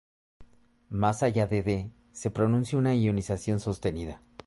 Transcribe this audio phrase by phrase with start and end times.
[0.89, 4.19] Más allá de D, se produce una ionización sostenida.